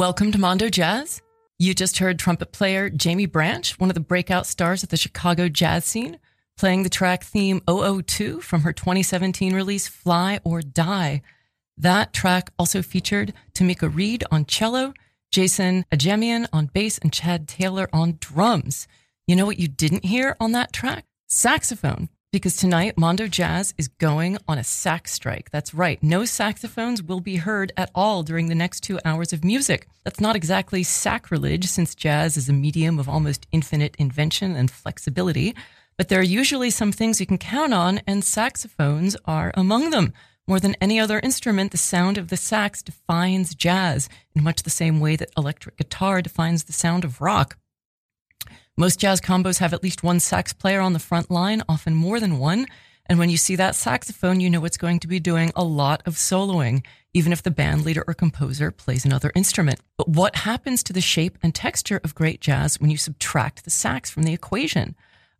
[0.00, 1.20] Welcome to Mondo Jazz.
[1.58, 5.50] You just heard trumpet player Jaimie Branch, one of the breakout stars of the Chicago
[5.50, 6.18] jazz scene,
[6.56, 11.20] playing the track theme 002 from her 2017 release Fly or Die.
[11.76, 14.94] That track also featured Tomeka Reid on cello,
[15.30, 18.88] Jason Ajemian on bass, and Chad Taylor on drums.
[19.26, 21.04] You know what you didn't hear on that track?
[21.28, 25.50] Saxophone because tonight Mondo Jazz is going on a sax strike.
[25.50, 26.00] That's right.
[26.00, 29.88] No saxophones will be heard at all during the next two hours of music.
[30.04, 35.56] That's not exactly sacrilege since jazz is a medium of almost infinite invention and flexibility.
[35.96, 40.12] But there are usually some things you can count on, and saxophones are among them.
[40.46, 44.70] More than any other instrument, the sound of the sax defines jazz in much the
[44.70, 47.58] same way that electric guitar defines the sound of rock.
[48.76, 52.20] Most jazz combos have at least one sax player on the front line, often more
[52.20, 52.66] than one.
[53.06, 56.02] And when you see that saxophone, you know it's going to be doing a lot
[56.06, 59.80] of soloing, even if the band leader or composer plays another instrument.
[59.96, 63.70] But what happens to the shape and texture of great jazz when you subtract the
[63.70, 64.94] sax from the equation?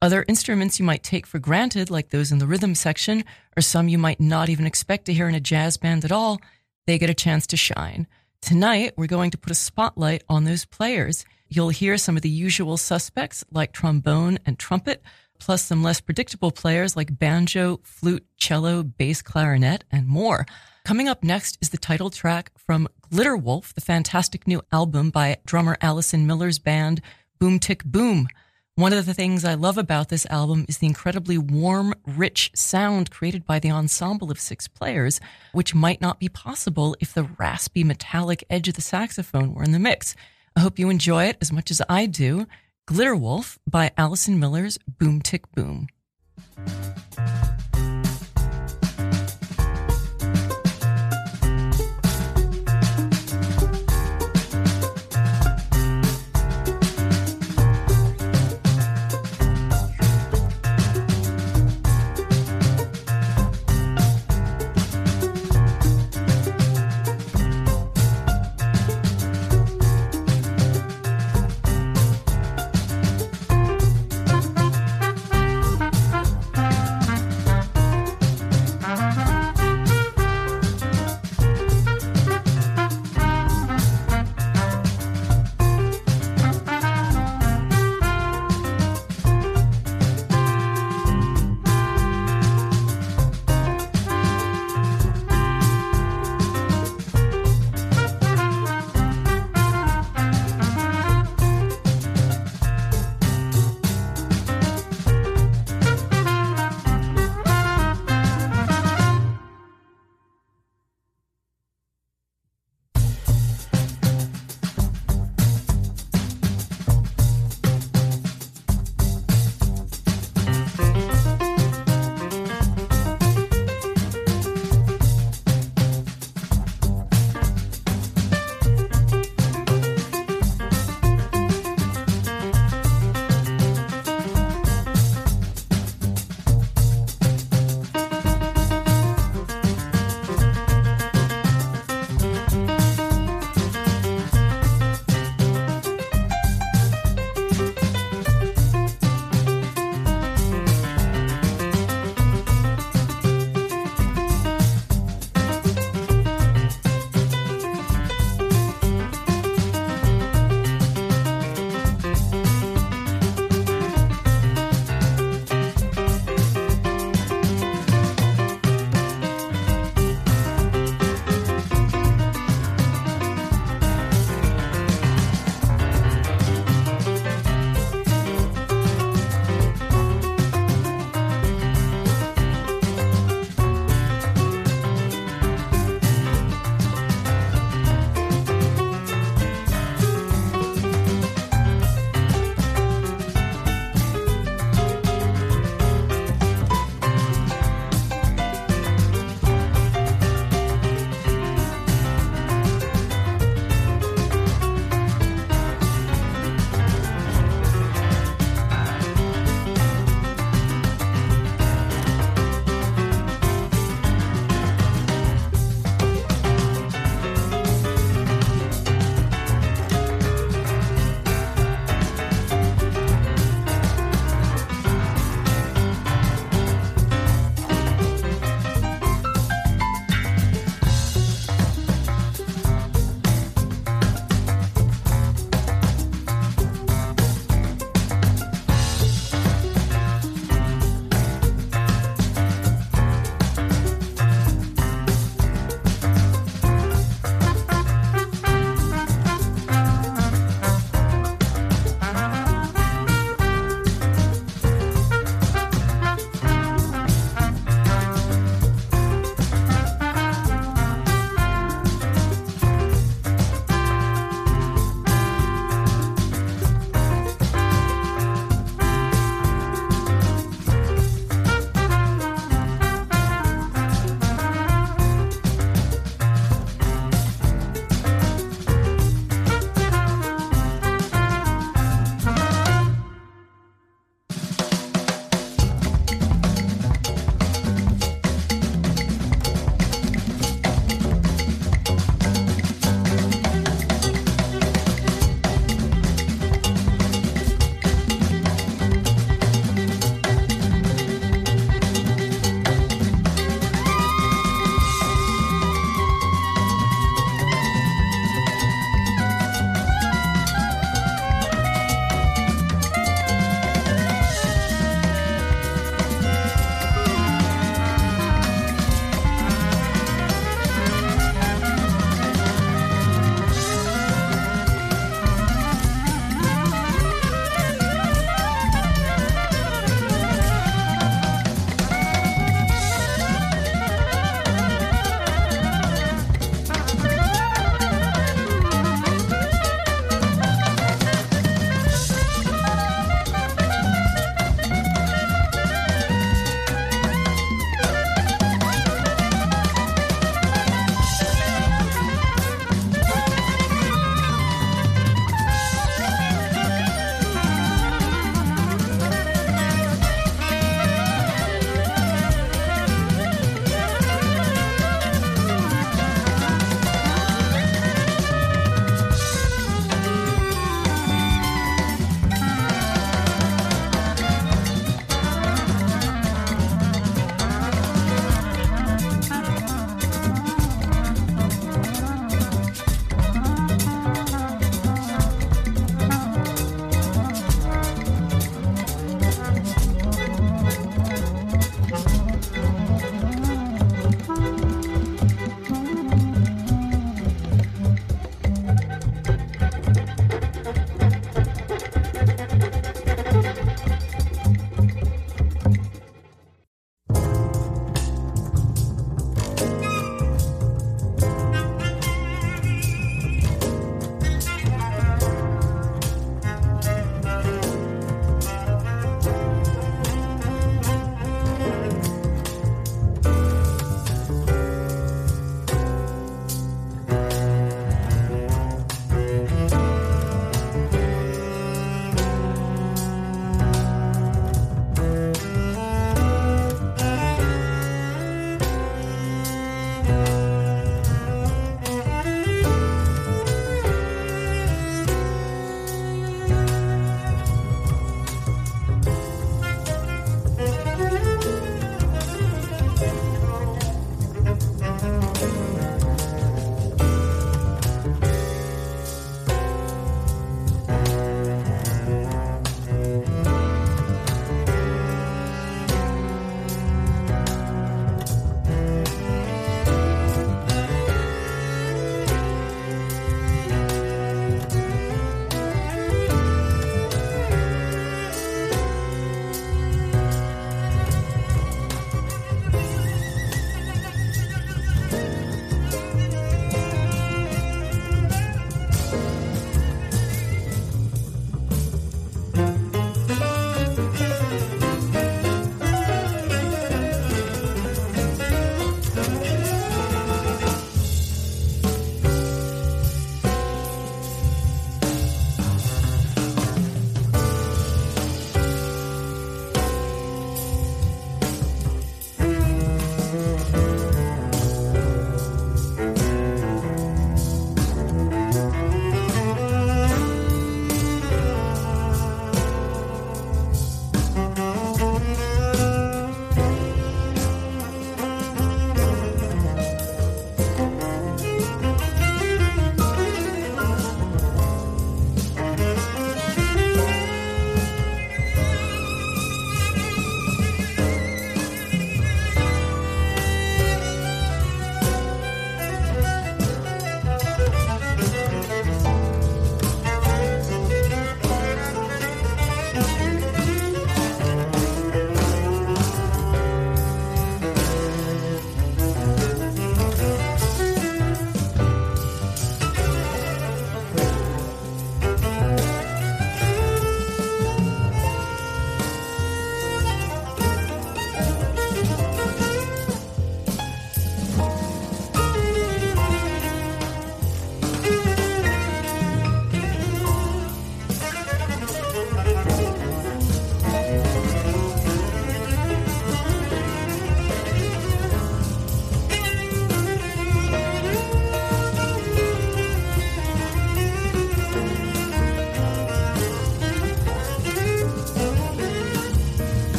[0.00, 3.24] Other instruments you might take for granted, like those in the rhythm section,
[3.56, 6.38] or some you might not even expect to hear in a jazz band at all,
[6.86, 8.06] they get a chance to shine.
[8.40, 12.28] Tonight, we're going to put a spotlight on those players You'll hear some of the
[12.28, 15.02] usual suspects like trombone and trumpet,
[15.38, 20.46] plus some less predictable players like banjo, flute, cello, bass, clarinet, and more.
[20.84, 25.36] Coming up next is the title track from Glitter Wolf, the fantastic new album by
[25.44, 27.00] drummer Allison Miller's band
[27.38, 28.28] Boom Tic Boom.
[28.74, 33.10] One of the things I love about this album is the incredibly warm, rich sound
[33.10, 35.18] created by the ensemble of six players,
[35.52, 39.72] which might not be possible if the raspy metallic edge of the saxophone were in
[39.72, 40.14] the mix.
[40.56, 42.46] I hope you enjoy it as much as I do.
[42.86, 45.88] Glitter Wolf by Allison Miller's Boom Tic Boom.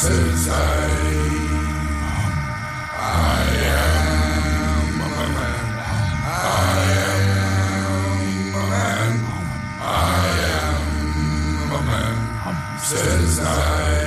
[0.00, 0.56] says I
[2.96, 3.44] I
[3.76, 5.66] am a man.
[6.24, 6.88] I
[7.36, 9.12] am a man.
[9.78, 12.16] I am a man.
[12.80, 13.99] Says I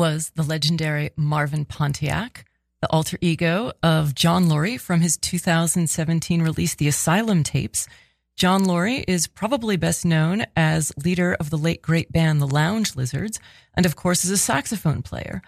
[0.00, 2.46] was the legendary Marvin Pontiac,
[2.80, 7.86] the alter ego of John Lurie from his 2017 release, The Asylum Tapes.
[8.34, 12.96] John Lurie is probably best known as leader of the late great band, The Lounge
[12.96, 13.40] Lizards,
[13.74, 15.42] and of course, as a saxophone player.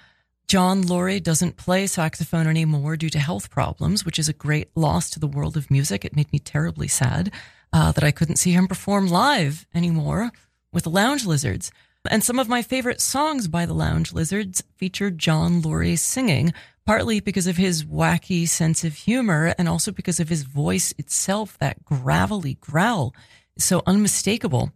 [0.48, 5.08] John Lurie doesn't play saxophone anymore due to health problems, which is a great loss
[5.12, 6.04] to the world of music.
[6.04, 7.32] It made me terribly sad
[7.72, 10.30] uh, that I couldn't see him perform live anymore
[10.74, 11.72] with the Lounge Lizards.
[12.10, 16.52] And some of my favorite songs by the Lounge Lizards featured John Lurie singing,
[16.84, 21.56] partly because of his wacky sense of humor and also because of his voice itself,
[21.58, 23.14] that gravelly growl
[23.56, 24.72] so unmistakable.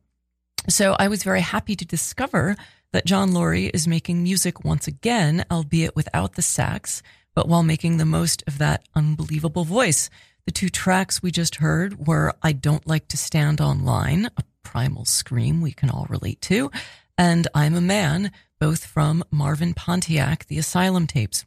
[0.69, 2.55] So I was very happy to discover
[2.93, 7.03] that John Lurie is making music once again, albeit without the sax,
[7.35, 10.09] but while making the most of that unbelievable voice.
[10.47, 15.05] The two tracks we just heard were I Don't Like to Stand Online, a primal
[15.05, 16.71] scream we can all relate to,
[17.19, 21.45] and I'm a Man, both from Marvin Pontiac, the Asylum tapes.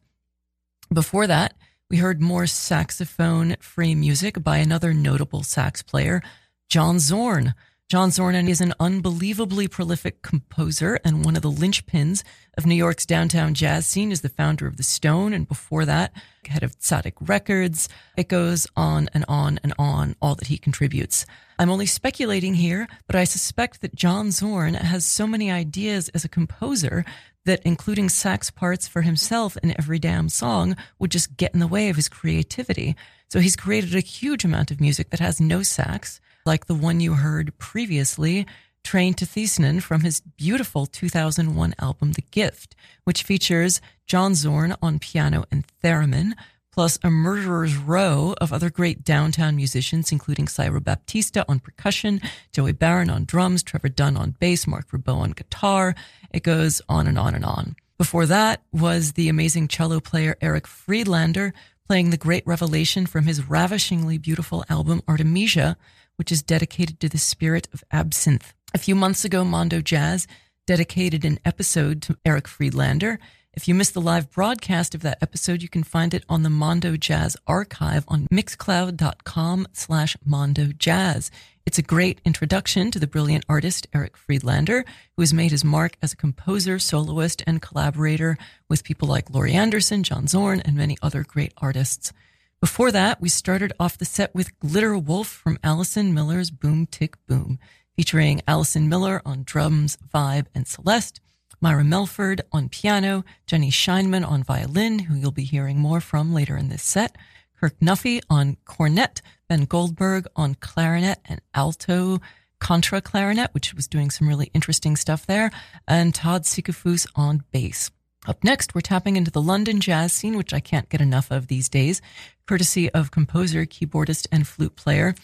[0.92, 1.54] Before that,
[1.90, 6.22] we heard more saxophone free music by another notable sax player,
[6.70, 7.54] John Zorn.
[7.90, 12.22] John Zorn is an unbelievably prolific composer and one of the linchpins
[12.56, 16.14] of New York's downtown jazz scene is the founder of the Stone and before that,
[16.46, 17.90] head of Tzadik Records.
[18.16, 21.26] It goes on and on and on, all that he contributes.
[21.58, 26.24] I'm only speculating here, but I suspect that John Zorn has so many ideas as
[26.24, 27.04] a composer
[27.46, 31.66] that including sax parts for himself in every damn song would just get in the
[31.66, 32.96] way of his creativity.
[33.30, 37.00] So he's created a huge amount of music that has no sax like the one
[37.00, 38.44] you heard previously,
[38.84, 44.98] Train to Thiessen from his beautiful 2001 album The Gift, which features John Zorn on
[44.98, 46.34] piano and theremin,
[46.72, 52.20] plus a murderer's row of other great downtown musicians, including Cyro Baptista on percussion,
[52.52, 55.94] Joey Baron on drums, Trevor Dunn on bass, Marc Ribot on guitar.
[56.32, 57.76] It goes on and on and on.
[58.00, 61.54] Before that was the amazing cello player Erik Friedlander
[61.88, 65.78] playing the great revelation from his ravishingly beautiful album Artemisia,
[66.20, 68.54] which is dedicated to the spirit of absinthe.
[68.74, 70.28] A few months ago, Mondo Jazz
[70.68, 73.18] dedicated an episode to Erik Friedlander.
[73.54, 76.50] If you missed the live broadcast of that episode, you can find it on the
[76.50, 81.32] Mondo Jazz archive on mixcloud.com slash Mondo Jazz.
[81.66, 84.84] It's a great introduction to the brilliant artist Erik Friedlander,
[85.16, 89.54] who has made his mark as a composer, soloist, and collaborator with people like Laurie
[89.54, 92.12] Anderson, John Zorn, and many other great artists.
[92.62, 97.16] Before that, we started off the set with Glitter Wolf from Allison Miller's Boom Tic
[97.26, 97.58] Boom,
[97.96, 101.22] featuring Allison Miller on drums, vibe, and Celeste,
[101.62, 106.58] Myra Melford on piano, Jenny Scheinman on violin, who you'll be hearing more from later
[106.58, 107.16] in this set,
[107.58, 112.20] Kirk Knuffke on cornet, Ben Goldberg on clarinet and alto
[112.60, 115.50] contra clarinet, which was doing some really interesting stuff there,
[115.88, 117.90] and Todd Sickafoose on bass.
[118.28, 121.48] Up next, we're tapping into the London jazz scene, which I can't get enough of
[121.48, 122.02] these days,
[122.46, 125.16] courtesy of composer, keyboardist, and flute player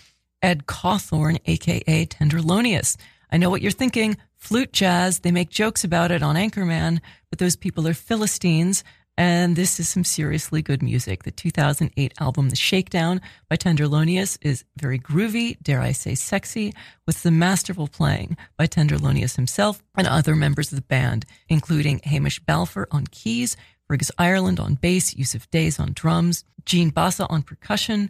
[0.42, 2.98] Ed Cawthorne, aka Tenderlonious.
[3.32, 4.16] I know what you're thinking.
[4.38, 8.84] Flute jazz, they make jokes about it on Anchorman, but those people are Philistines,
[9.18, 11.24] and this is some seriously good music.
[11.24, 16.74] The 2008 album, The Shakedown by Tenderlonious, is very groovy, dare I say sexy,
[17.08, 22.40] with the masterful playing by Tenderlonious himself and other members of the band, including Hamish
[22.40, 23.56] Balfour on keys,
[23.88, 28.10] Fergus Ireland on bass, Yussef Dayes on drums, Jean Bassa on percussion,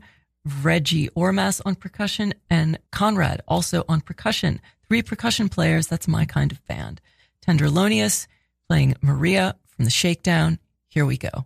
[0.63, 4.61] Reggie Ormas on percussion, and Conrad also on percussion.
[4.87, 7.01] Three percussion players, that's my kind of band.
[7.45, 8.27] Tenderlonious
[8.67, 10.59] playing Maria from The Shakedown,
[10.95, 11.45] here we go.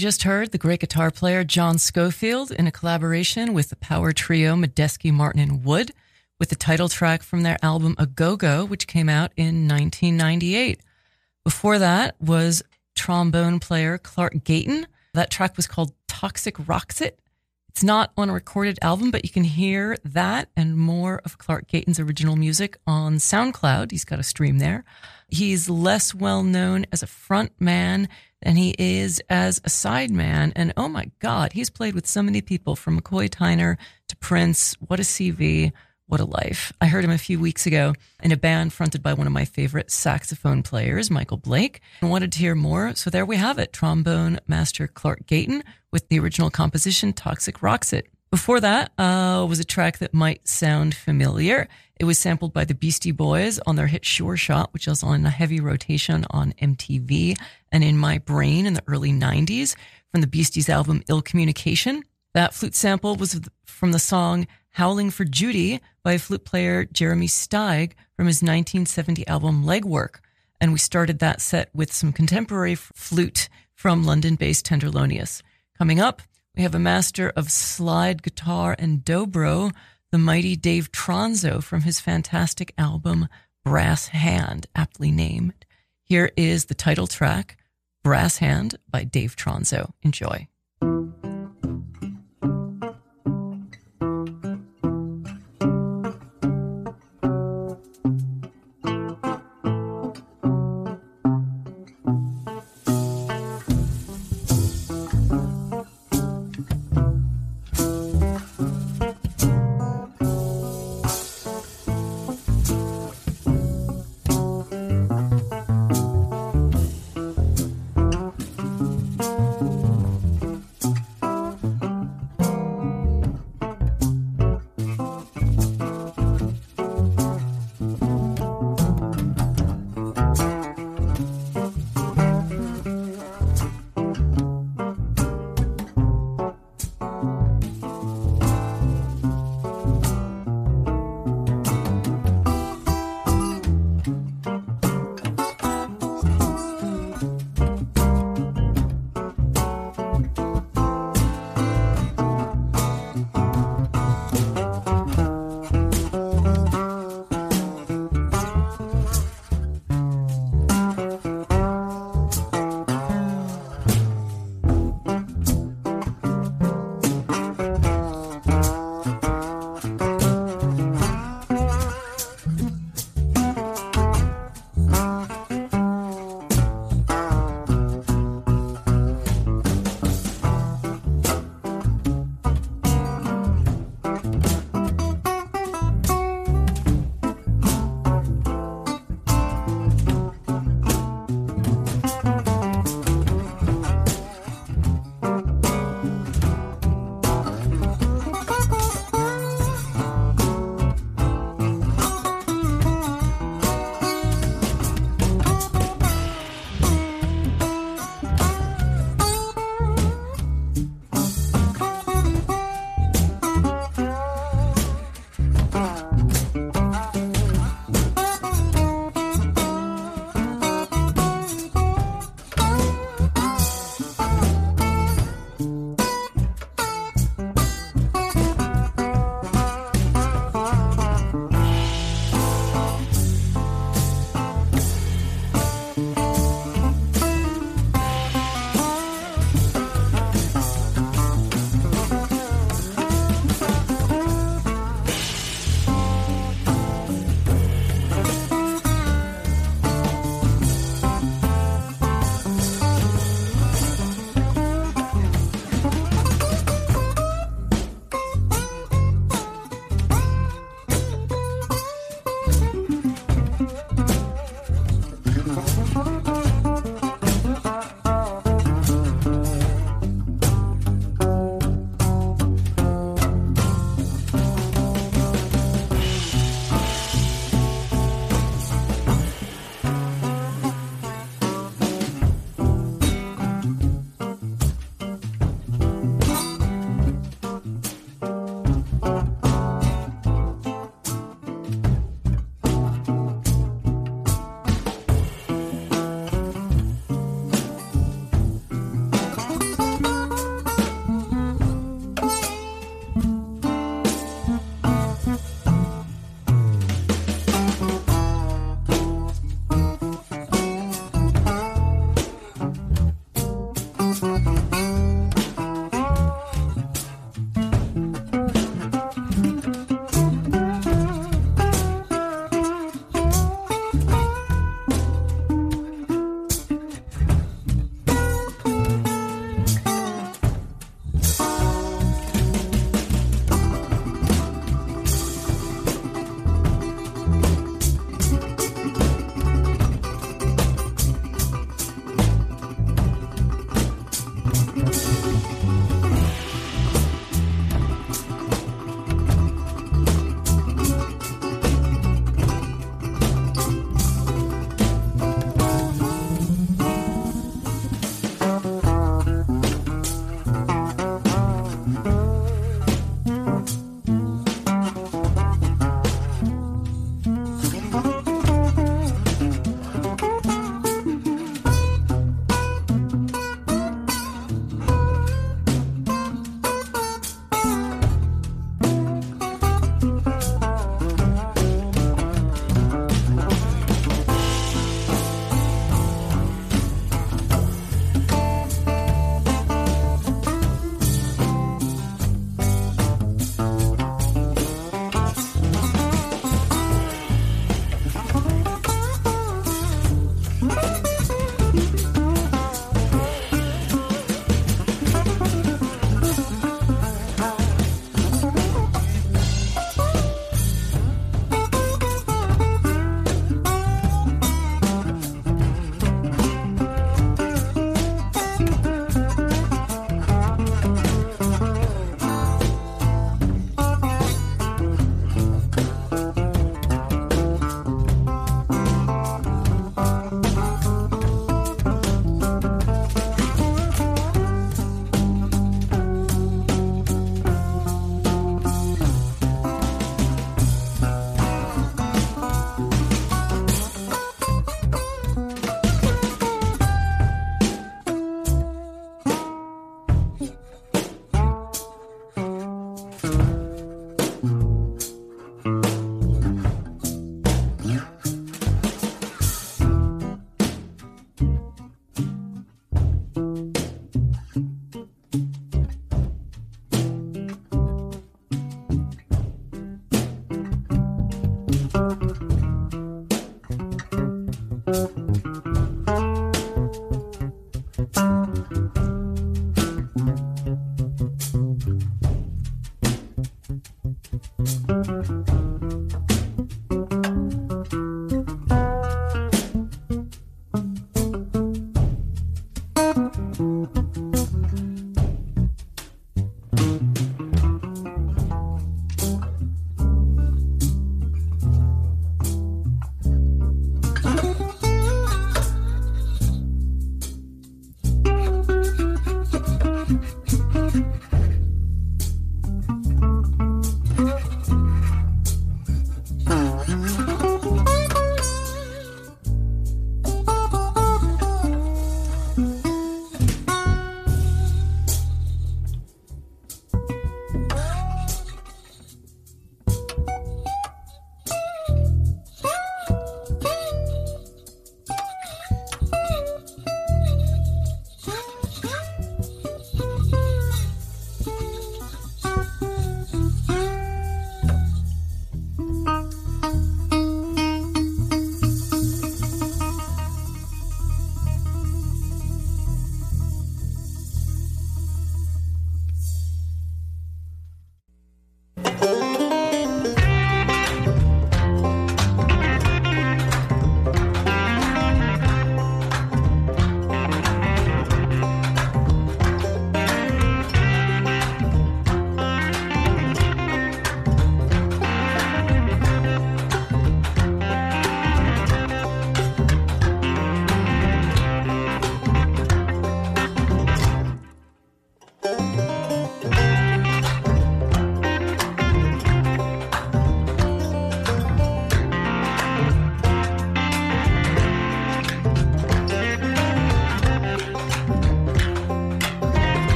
[0.00, 4.56] Just heard the great guitar player John Scofield in a collaboration with the power trio
[4.56, 5.92] Medeski, Martin, and Wood
[6.38, 10.80] with the title track from their album A Go Go, which came out in 1998.
[11.44, 12.62] Before that was
[12.96, 14.86] trombone player Clark Gayton.
[15.12, 17.12] That track was called Toxic Roxit.
[17.70, 21.68] It's not on a recorded album, but you can hear that and more of Clark
[21.68, 23.92] Gayton's original music on SoundCloud.
[23.92, 24.84] He's got a stream there.
[25.28, 28.08] He's less well known as a front man
[28.42, 30.50] than he is as a sideman.
[30.56, 33.76] And oh my God, he's played with so many people from McCoy Tyner
[34.08, 34.74] to Prince.
[34.80, 35.70] What a CV.
[36.10, 36.72] What a life.
[36.80, 39.44] I heard him a few weeks ago in a band fronted by one of my
[39.44, 42.96] favorite saxophone players, Michael Blake, and wanted to hear more.
[42.96, 48.08] So there we have it trombone master Clark Gayton with the original composition Toxic Roxit.
[48.28, 51.68] Before that uh, was a track that might sound familiar.
[52.00, 55.24] It was sampled by the Beastie Boys on their hit Sure Shot, which was on
[55.24, 57.38] a heavy rotation on MTV
[57.70, 59.76] and in my brain in the early 90s
[60.10, 62.02] from the Beasties album Ill Communication.
[62.34, 67.92] That flute sample was from the song Howling for Judy by flute player Jeremy Steig
[68.16, 70.16] from his 1970 album Legwork.
[70.60, 75.42] And we started that set with some contemporary flute from London based Tenderlonious.
[75.76, 76.22] Coming up,
[76.56, 79.72] we have a master of slide guitar and dobro,
[80.10, 83.28] the mighty Dave Tronzo from his fantastic album
[83.64, 85.64] Brass Hand, aptly named.
[86.02, 87.56] Here is the title track,
[88.02, 89.92] Brass Hand by Dave Tronzo.
[90.02, 90.48] Enjoy.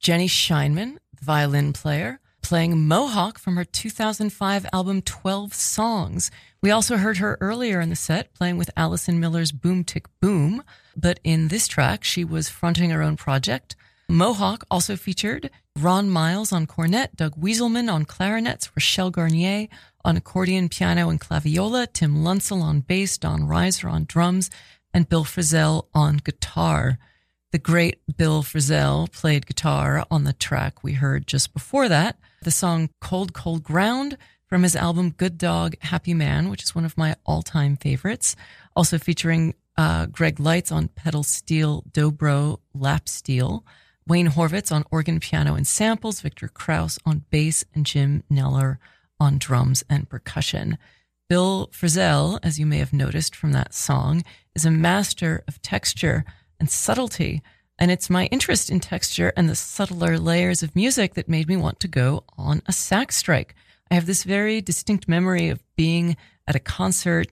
[0.00, 6.30] Jenny Scheinman, violin player, playing Mohawk from her 2005 album 12 Songs.
[6.62, 10.62] We also heard her earlier in the set playing with Allison Miller's Boom Tic Boom,
[10.96, 13.76] but in this track, she was fronting her own project.
[14.08, 19.68] Mohawk also featured Ron Miles on cornet, Doug Wieselman on clarinets, Rachelle Garniez
[20.02, 24.48] on accordion, piano, and claviola, Tim Luntzel on bass, Don Rieser on drums,
[24.94, 26.98] and Bill Frisell on guitar.
[27.52, 32.52] The great Bill Frisell played guitar on the track we heard just before that, the
[32.52, 34.16] song Cold, Cold Ground
[34.46, 38.36] from his album Good Dog, Happy Man, which is one of my all time favorites.
[38.76, 43.64] Also featuring uh, Greg Leisz on pedal steel, dobro, lap steel,
[44.06, 48.78] Wayne Horvitz on organ, piano, and samples, Viktor Krauss on bass, and Jim Keltner
[49.18, 50.78] on drums and percussion.
[51.28, 54.22] Bill Frisell, as you may have noticed from that song,
[54.54, 56.24] is a master of texture
[56.60, 57.42] and subtlety.
[57.78, 61.56] And it's my interest in texture and the subtler layers of music that made me
[61.56, 63.54] want to go on a sax strike.
[63.90, 66.16] I have this very distinct memory of being
[66.46, 67.28] at a concert.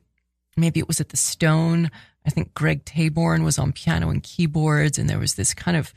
[0.57, 1.91] Maybe it was at the Stone.
[2.27, 5.95] I think Craig Taborn was on piano and keyboards, and there was this kind of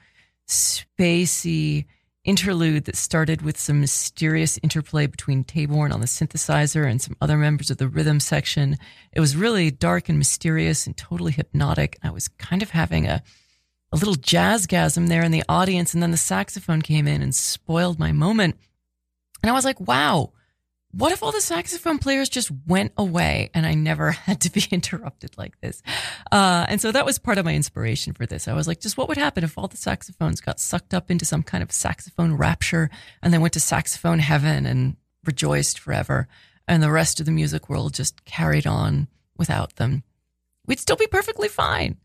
[0.48, 1.86] spacey
[2.24, 7.38] interlude that started with some mysterious interplay between Taborn on the synthesizer and some other
[7.38, 8.78] members of the rhythm section.
[9.12, 11.98] It was really dark and mysterious and totally hypnotic.
[12.04, 13.24] I was kind of having a
[13.92, 18.00] a little jazzgasm there in the audience, and then the saxophone came in and spoiled
[18.00, 18.56] my moment.
[19.44, 20.32] And I was like, wow,
[20.94, 24.64] what if all the saxophone players just went away and I never had to be
[24.72, 25.82] interrupted like this?
[26.32, 28.48] Uh, and so that was part of my inspiration for this.
[28.48, 31.26] I was like, just what would happen if all the saxophones got sucked up into
[31.26, 32.90] some kind of saxophone rapture
[33.22, 34.96] and then went to saxophone heaven and
[35.26, 36.28] rejoiced forever,
[36.68, 39.08] and the rest of the music world just carried on
[39.38, 40.04] without them?
[40.66, 41.98] We'd still be perfectly fine.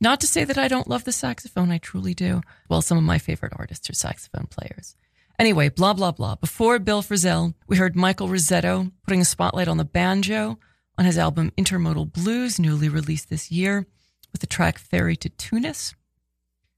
[0.00, 2.42] Not to say that I don't love the saxophone, I truly do.
[2.68, 4.94] Well, some of my favorite artists are saxophone players.
[5.38, 6.34] Anyway, blah, blah, blah.
[6.36, 10.58] Before Bill Frisell, we heard Michael Rosetto putting a spotlight on the banjo
[10.96, 13.86] on his album Intermodal Blues, newly released this year,
[14.32, 15.94] with the track Ferry to Tunis.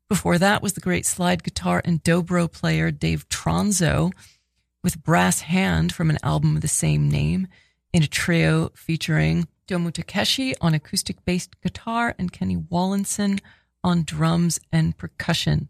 [0.09, 4.13] Before that was the great slide guitar and dobro player Dave Tronzo
[4.83, 7.47] with Brass Hand from an album of the same name
[7.93, 13.41] in a trio featuring Stomu Takeishi on acoustic bass guitar and Kenny Wollesen
[13.85, 15.69] on drums and percussion.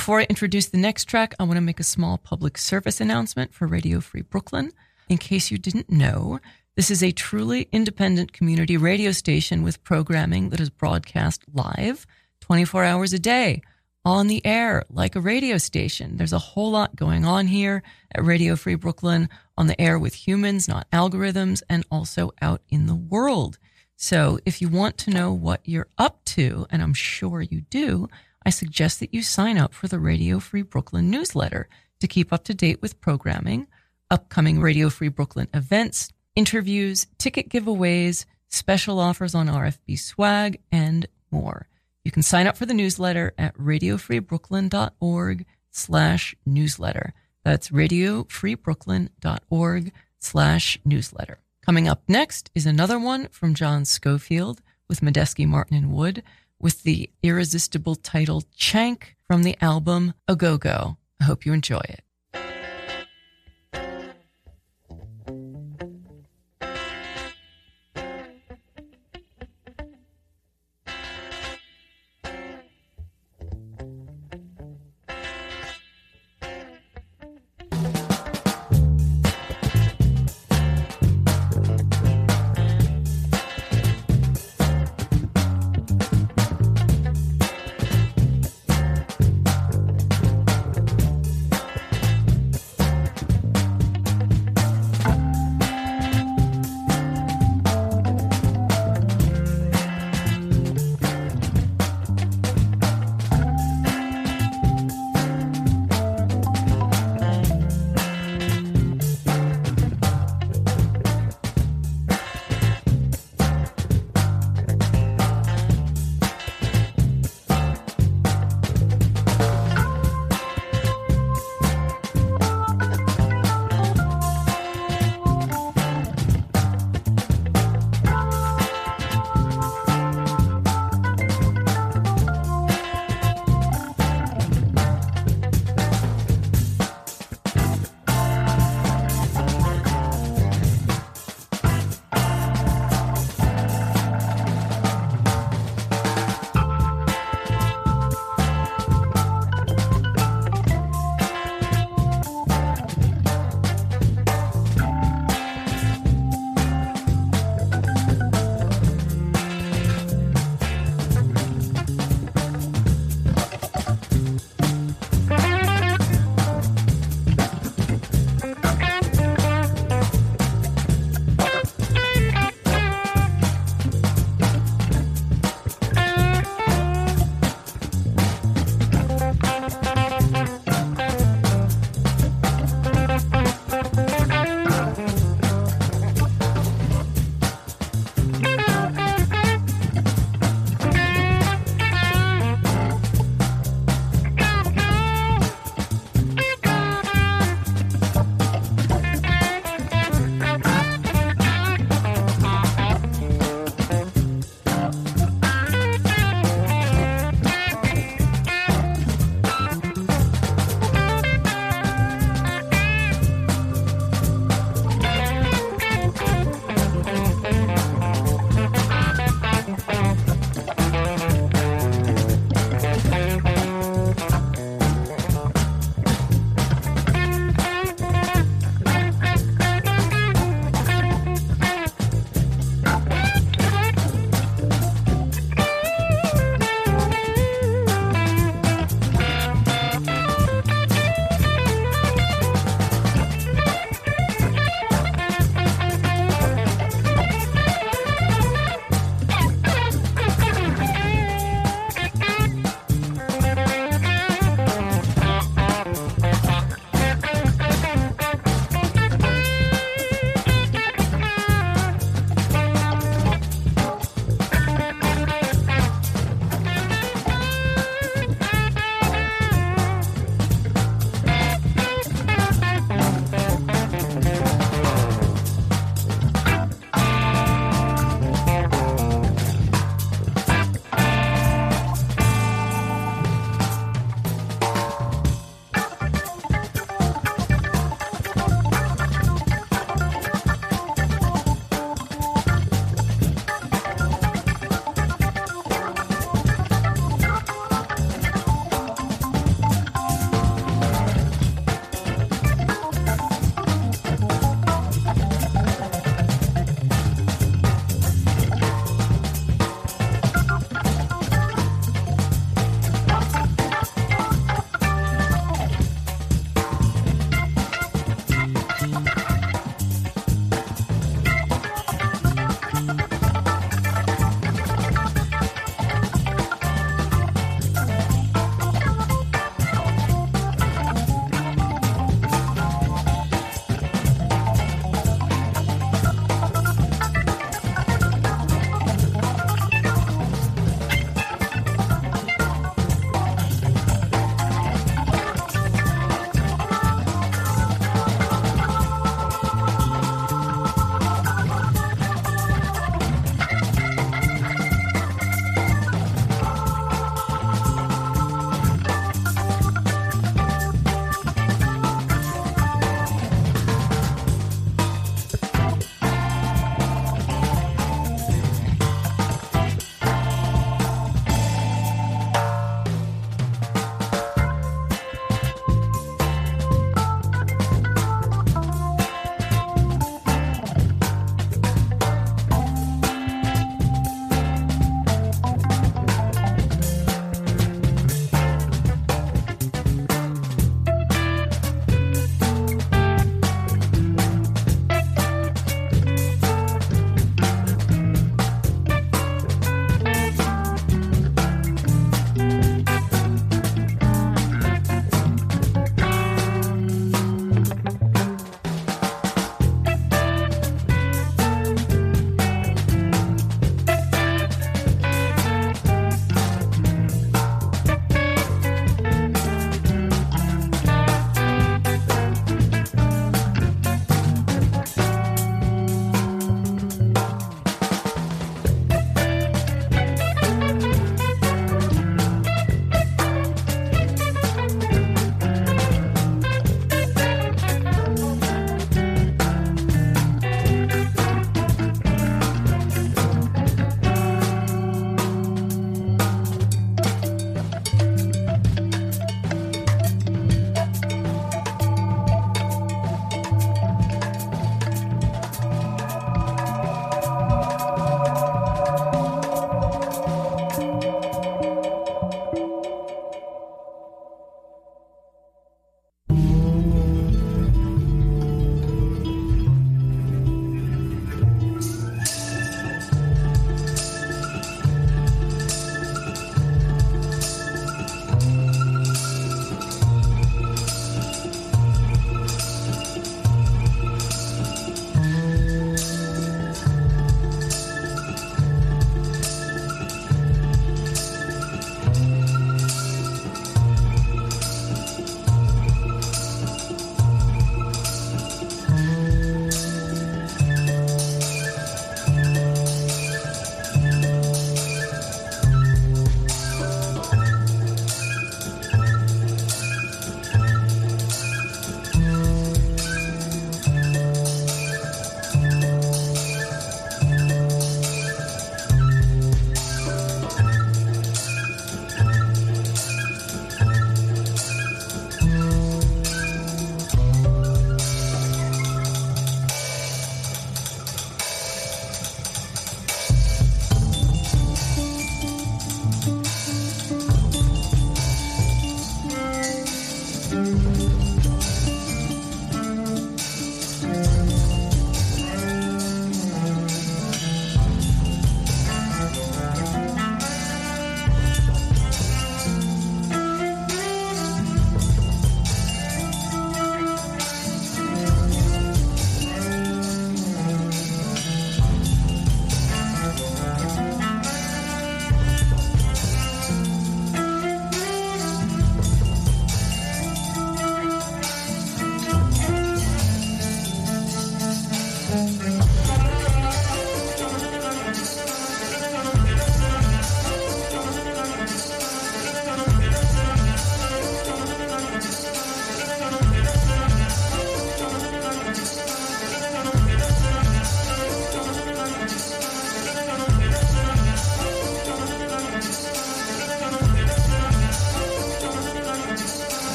[0.00, 3.52] Before I introduce the next track, I want to make a small public service announcement
[3.52, 4.72] for Radio Free Brooklyn.
[5.10, 6.40] In case you didn't know,
[6.74, 12.06] this is a truly independent community radio station with programming that is broadcast live
[12.40, 13.60] 24 hours a day
[14.02, 16.16] on the air like a radio station.
[16.16, 17.82] There's a whole lot going on here
[18.14, 19.28] at Radio Free Brooklyn
[19.58, 23.58] on the air with humans, not algorithms, and also out in the world.
[23.96, 28.08] So if you want to know what you're up to, and I'm sure you do,
[28.44, 31.68] I suggest that you sign up for the Radio Free Brooklyn newsletter
[32.00, 33.66] to keep up to date with programming,
[34.10, 41.68] upcoming Radio Free Brooklyn events, interviews, ticket giveaways, special offers on RFB swag, and more.
[42.04, 47.12] You can sign up for the newsletter at radiofreebrooklyn.org slash newsletter.
[47.44, 51.38] That's radiofreebrooklyn.org slash newsletter.
[51.62, 56.22] Coming up next is another one from John Scofield with Medeski, Martin, and Wood
[56.60, 60.96] with the irresistible title Chank from the album A Go Go.
[61.20, 62.02] I hope you enjoy it.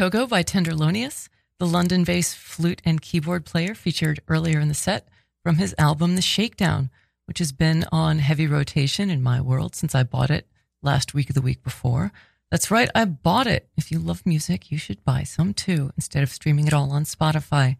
[0.00, 1.28] Togo by Tenderlonius,
[1.58, 5.06] the London based flute and keyboard player featured earlier in the set
[5.42, 6.88] from his album The Shakedown,
[7.26, 10.46] which has been on heavy rotation in my world since I bought it
[10.80, 12.12] last week of the week before.
[12.50, 13.68] That's right, I bought it.
[13.76, 17.04] If you love music, you should buy some too, instead of streaming it all on
[17.04, 17.76] Spotify.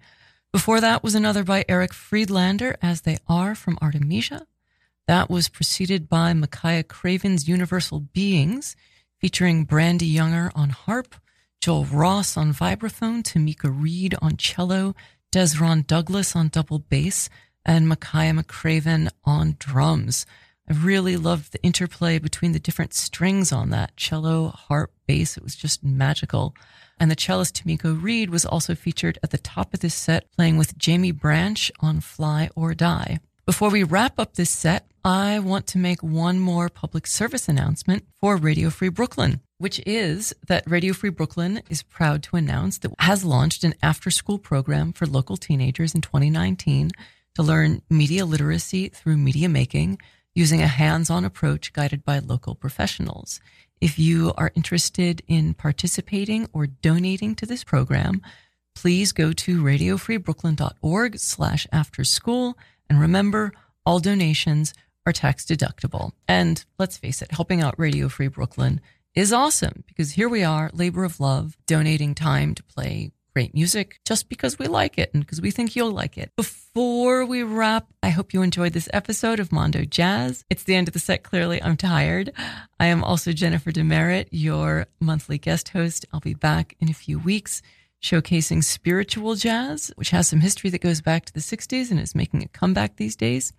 [0.52, 4.46] Before that was another by Erik Friedlander, As They Are from Artemisia.
[5.06, 8.76] That was preceded by Makaya McCraven's Universal Beings
[9.18, 11.14] featuring Brandee Younger on harp,
[11.60, 14.94] Joel Ross on vibraphone, Tomeka Reid on cello,
[15.30, 17.28] Dezron Douglas on double bass,
[17.66, 20.24] and Makaya McCraven on drums.
[20.66, 25.36] I really loved the interplay between the different strings on that cello, harp, bass.
[25.36, 26.54] It was just magical.
[26.98, 30.56] And the cellist Tomeka Reid was also featured at the top of this set, playing
[30.56, 33.20] with Jaimie Branch on Fly or Die.
[33.44, 38.04] Before we wrap up this set, I want to make one more public service announcement
[38.18, 42.94] for Radio Free Brooklyn, which is that Radio Free Brooklyn is proud to announce that
[42.98, 46.90] has launched an after school program for local teenagers in 2019
[47.34, 49.98] to learn media literacy through media making
[50.34, 53.38] using a hands on approach guided by local professionals.
[53.82, 58.22] If you are interested in participating or donating to this program,
[58.74, 62.56] please go to radiofreebrooklyn.org slash after school.
[62.88, 63.52] And remember,
[63.84, 64.72] all donations
[65.04, 66.12] are tax deductible.
[66.26, 68.80] And let's face it, helping out Radio Free Brooklyn
[69.14, 74.00] is awesome because here we are, labor of love, donating time to play great music
[74.04, 76.30] just because we like it and because we think you'll like it.
[76.36, 80.44] Before we wrap, I hope you enjoyed this episode of Mondo Jazz.
[80.50, 81.62] It's the end of the set, clearly.
[81.62, 82.32] I'm tired.
[82.78, 86.06] I am also Jennifer Demerit, your monthly guest host.
[86.12, 87.62] I'll be back in a few weeks
[88.02, 92.14] showcasing spiritual jazz, which has some history that goes back to the 60s and is
[92.14, 93.52] making a comeback these days.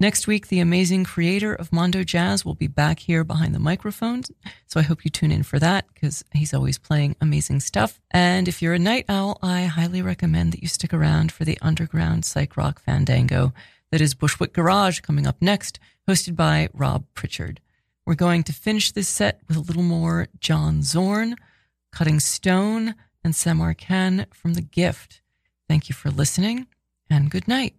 [0.00, 4.22] Next week, the amazing creator of Mondo Jazz will be back here behind the microphone.
[4.66, 8.00] So I hope you tune in for that because he's always playing amazing stuff.
[8.10, 11.58] And if you're a night owl, I highly recommend that you stick around for the
[11.62, 13.52] underground psych rock fandango
[13.92, 15.78] that is Bushwick Garage coming up next,
[16.08, 17.60] hosted by Rob Pritchard.
[18.04, 21.36] We're going to finish this set with a little more John Zorn,
[21.92, 25.20] Cutting Stone, and Samarkand from The Gift.
[25.68, 26.66] Thank you for listening
[27.08, 27.74] and good night.